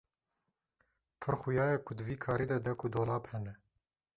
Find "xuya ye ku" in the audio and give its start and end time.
1.41-1.91